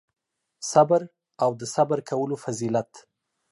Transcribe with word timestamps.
صبر 0.71 1.01
او 1.43 1.51
د 1.59 1.61
صبر 1.75 1.99
کولو 2.09 2.35
فضیلت 2.43 2.91